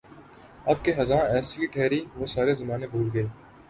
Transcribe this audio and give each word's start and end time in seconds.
اب 0.65 0.77
کے 0.83 0.93
خزاں 0.97 1.21
ایسی 1.33 1.65
ٹھہری 1.73 2.01
وہ 2.15 2.25
سارے 2.33 2.53
زمانے 2.61 2.87
بھول 2.87 3.09
گئے 3.13 3.25